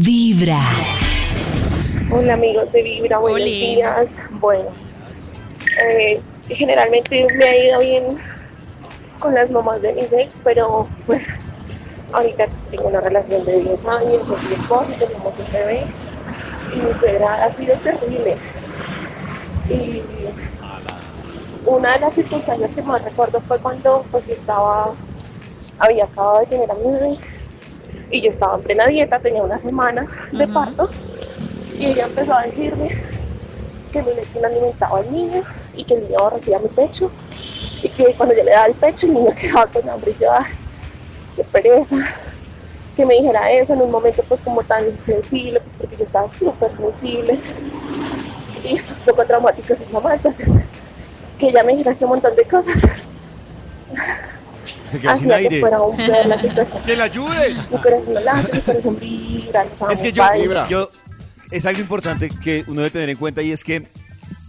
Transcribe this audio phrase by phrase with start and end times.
[0.00, 0.58] Vibra.
[2.10, 4.10] Hola amigos de Vibra, buenos días.
[4.40, 4.70] Bueno,
[5.88, 8.04] eh, generalmente me ha ido bien
[9.20, 11.28] con las mamás de mis ex, pero pues
[12.12, 15.86] ahorita tengo una relación de 10 años, es mi esposo y tenemos un bebé.
[16.74, 18.36] Y mi suegra ha sido terrible.
[19.70, 20.02] Y
[21.66, 24.92] una de las circunstancias que más recuerdo fue cuando pues yo estaba,
[25.78, 27.18] había acabado de tener a mi bebé
[28.10, 30.88] y yo estaba en plena dieta, tenía una semana de parto.
[31.78, 32.96] Y ella empezó a decirme
[33.92, 35.42] que mi no alimentaba al niño
[35.76, 37.10] y que el niño aborrecía mi pecho.
[37.82, 40.32] Y que cuando yo le daba el pecho el niño quedaba con hambre y yo,
[40.32, 40.52] "Ay,
[41.36, 41.96] qué pereza
[42.96, 46.32] que me dijera eso en un momento pues como tan sensible, pues porque yo estaba
[46.32, 47.40] súper sensible
[48.64, 50.48] y es un poco traumático ser mamá, entonces
[51.38, 52.82] que ella me dijera este montón de cosas
[54.94, 55.60] Se quedó sin que aire.
[55.60, 56.82] peor la situación.
[56.86, 57.54] ¡Que la ayude!
[57.70, 60.68] Mi corazón no late, mi corazón vibra, Es que yo, bye.
[60.70, 60.90] yo-
[61.50, 63.86] es algo importante que uno debe tener en cuenta y es que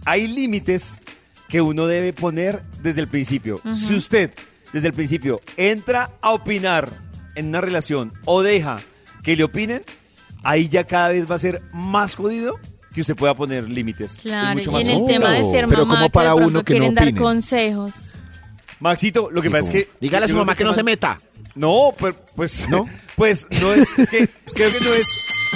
[0.04, 1.02] hay límites
[1.48, 3.60] que uno debe poner desde el principio.
[3.72, 4.32] Si usted
[4.72, 6.90] desde el principio entra a opinar
[7.36, 8.78] en una relación o deja
[9.22, 9.84] que le opinen,
[10.42, 12.58] ahí ya cada vez va a ser más jodido
[12.94, 14.14] que usted pueda poner límites.
[14.16, 16.30] Es Claro, mucho y más en el tema de ser Pero mamá, como que para
[16.30, 17.20] de pronto uno que no quieren dar opine.
[17.20, 17.94] consejos.
[18.80, 20.82] Maxito, lo que Sí, pasa como, es que Dígale a su mamá que no se
[20.82, 21.18] meta.
[21.54, 22.86] No, pero, pues ¿No?
[23.16, 25.06] Pues no es, es que creo que no es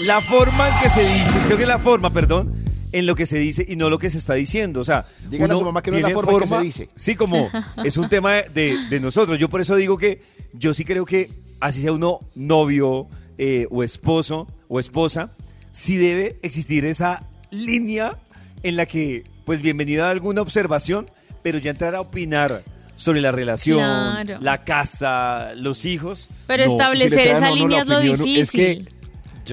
[0.07, 3.27] la forma en que se dice, creo que es la forma, perdón, en lo que
[3.27, 4.81] se dice y no lo que se está diciendo.
[4.81, 6.61] O sea, Dígale a su mamá que no es la tiene forma en que se
[6.63, 6.89] dice.
[6.97, 7.51] Sí, como
[7.85, 9.39] es un tema de, de- de nosotros.
[9.39, 10.23] Yo por eso digo que
[10.55, 15.33] yo sí creo que así sea uno novio eh, o esposo o esposa,
[15.71, 18.19] sí debe existir esa línea
[18.63, 21.11] en la que, pues bienvenida a alguna observación,
[21.43, 22.65] pero ya entrar a opinar
[23.01, 24.39] sobre la relación, Claro.
[24.43, 26.29] la casa, los hijos.
[26.47, 26.73] Pero no.
[26.73, 28.43] establecer si esa línea es lo opinión, difícil.
[28.43, 28.85] es que-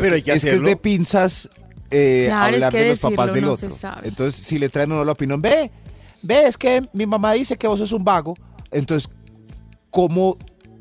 [0.02, 0.68] Pero hay que es que es hacerlo.
[0.70, 1.50] de pinzas
[1.90, 3.70] eh, Claro, es hablar que de los papás del no otro.
[4.04, 5.72] Entonces, si le traen a uno la opinión, ve,
[6.22, 8.34] ve, es que mi mamá dice que vos sos un vago.
[8.72, 9.10] Entonces,
[9.90, 10.38] ¿cómo,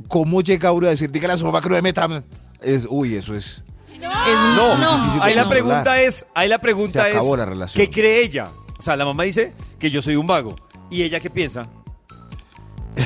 [0.09, 2.25] cómo llega uno a decir, dígale a su mamá que no me meta?
[2.61, 3.63] Es, uy, eso es.
[3.93, 5.49] Es- No, no, ahí la no.
[5.51, 7.87] pregunta es, ahí la pregunta Se acabó es, la relación.
[7.87, 8.49] ¿qué cree ella?
[8.77, 10.57] O sea, la mamá dice que yo soy un vago.
[10.91, 11.69] ¿Y ella qué piensa?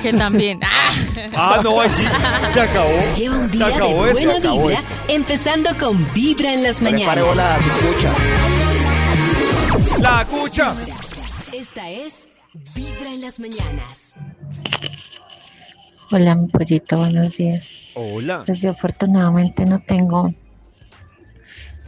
[0.02, 0.60] Que también.
[0.64, 0.90] ¡Ah!
[1.36, 2.02] Ah, no, ahí sí,
[2.52, 2.88] se acabó.
[3.16, 6.80] Lleva un Se día de acabó eso, buena acabó vibra, empezando con Vibra en las
[6.80, 7.24] Prepare mañanas.
[7.26, 8.14] bola, escucha.
[10.00, 10.74] La cucha.
[11.52, 12.26] Esta es
[12.74, 14.14] Vibra en las mañanas.
[16.10, 17.70] Hola, mi pollito, buenos días.
[17.94, 18.42] Hola.
[18.46, 20.32] Pues yo afortunadamente no tengo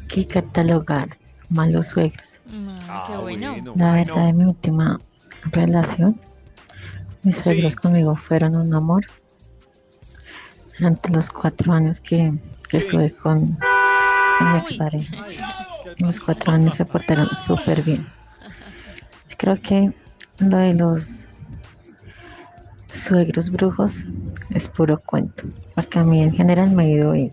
[0.09, 1.17] que catalogar
[1.49, 2.39] malos suegros.
[2.89, 3.57] Ah, qué bueno.
[3.57, 3.93] La bueno.
[3.95, 5.01] verdad, de mi última
[5.51, 6.21] relación,
[7.23, 7.43] mis Sí.
[7.43, 9.05] suegros conmigo fueron un amor.
[10.79, 12.33] Durante los cuatro años que,
[12.69, 12.87] que Sí.
[12.87, 13.59] estuve con,
[14.39, 15.27] con mi expareja.
[15.99, 18.07] Los cuatro años se portaron súper bien.
[19.37, 19.93] Creo que
[20.39, 21.29] lo de los
[22.93, 24.05] suegros brujos
[24.51, 25.45] es puro cuento.
[25.75, 27.31] Porque a mí en general me ha ido bien.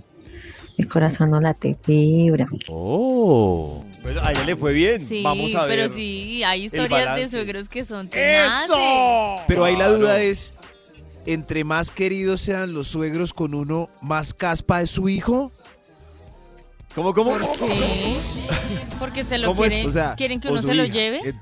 [0.79, 2.47] Mi corazón no late, vibra.
[2.69, 3.83] Oh.
[4.01, 5.05] Pues a ella le fue bien.
[5.05, 5.77] Sí, Vamos a ver.
[5.77, 8.69] pero sí, hay historias de suegros que son tenaces.
[9.45, 10.53] Pero ahí la duda es,
[11.25, 15.51] entre más queridos sean los suegros con uno, más caspa es su hijo.
[16.95, 17.31] ¿Cómo, cómo?
[17.37, 18.15] ¿Por qué?
[18.99, 19.73] Porque se lo ¿Cómo es?
[19.73, 21.19] quieren, O sea, quieren que uno se lo lleve.
[21.27, 21.35] Et-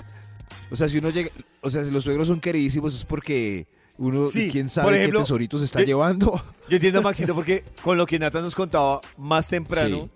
[0.71, 1.29] O sea, si uno llega,
[1.61, 3.67] o sea, si los suegros son queridísimos es porque
[4.00, 6.41] uno, Sí, quién por sabe ejemplo, qué tesorito se está yo- llevando.
[6.69, 10.09] Yo entiendo, Maxito, porque con lo que Nata nos contaba más temprano,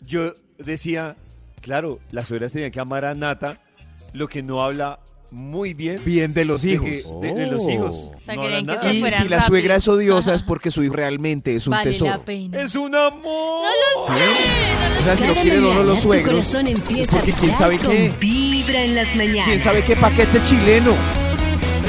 [0.00, 1.16] yo decía,
[1.60, 3.60] claro, las suegras tenían que amar a Nata,
[4.12, 5.00] lo que no habla
[5.30, 6.86] muy bien Bien de los de, hijos.
[6.88, 8.10] que- de- de los hijos.
[8.16, 8.90] O sea, No que nada.
[8.92, 12.12] Y si la suegra es odiosa es porque su hijo realmente es un Vale tesoro.
[12.12, 12.58] la pena.
[12.58, 13.66] ¡Es un amor!
[13.98, 18.12] O sea, si no Cada quieren uno mañana los suegros, es porque quién sabe qué,
[18.18, 19.44] Vibra en las mañanas.
[19.46, 20.96] quién sabe qué paquete chileno.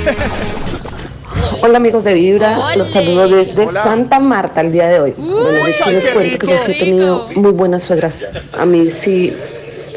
[1.61, 2.77] Hola amigos de Vibra, ¡Ole!
[2.77, 3.83] los saludo desde Hola.
[3.83, 5.13] Santa Marta el día de hoy.
[5.17, 8.27] bueno, les qué cuento que yo he tenido muy buenas suegras.
[8.57, 9.33] A mí sí,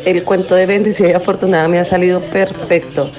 [0.05, 3.11] el cuento de bendecida y afortunada me ha salido perfecto.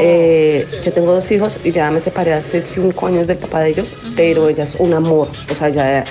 [0.00, 3.70] Eh, yo tengo dos hijos y ya me separé hace cinco años del papá de
[3.70, 6.04] ellos, pero ella es un amor, o sea, ya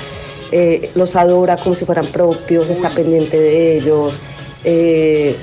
[0.51, 4.17] eh, los adora como si fueran propios, está pendiente de ellos,
[4.63, 5.35] eh,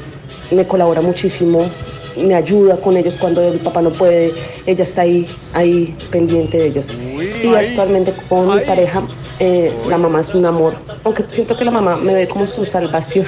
[0.50, 1.68] me colabora muchísimo,
[2.16, 4.32] me ayuda con ellos cuando el papá no puede,
[4.66, 6.88] ella está ahí, ahí pendiente de ellos.
[7.16, 9.02] Uy, y actualmente con mi pareja,
[9.38, 10.74] eh, la mamá es un amor,
[11.04, 13.26] aunque siento que la mamá me ve como su salvación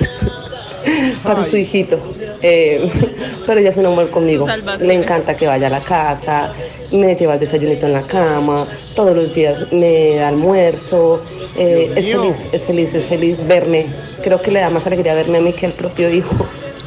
[1.22, 1.98] para su hijito.
[2.42, 2.90] Eh,
[3.46, 4.46] pero ella es un amor conmigo.
[4.46, 4.88] Salvación.
[4.88, 6.52] Le encanta que vaya a la casa,
[6.92, 11.22] me lleva el desayunito en la cama, todos los días me da almuerzo.
[11.56, 13.86] eh, es feliz, es feliz, es feliz verme.
[14.22, 16.34] Creo que le da más alegría verme a mí que al propio hijo.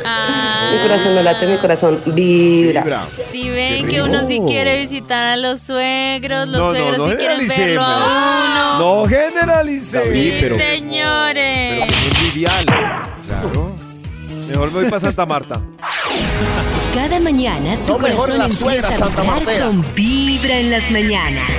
[0.04, 2.82] Ah, Mi corazón no late, mi corazón vibra.
[2.84, 3.08] Vibra.
[3.32, 7.10] Si ven que uno sí quiere visitar a los suegros, los No, no, suegros no
[7.12, 7.68] sí quieren generalicemos.
[7.68, 9.02] verlo a uno.
[9.02, 9.98] No generalice.
[9.98, 11.84] David, Sí, pero- señores.
[11.88, 12.66] Pero es Vivial.
[12.66, 13.76] Claro.
[14.50, 15.62] Mejor me voy para Santa Marta.
[16.94, 19.66] Cada mañana tu corazón empieza a Santa vibrar Martera.
[19.66, 21.52] con Vibra en las mañanas.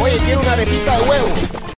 [0.00, 1.28] Oye, quiero una arepita de huevo.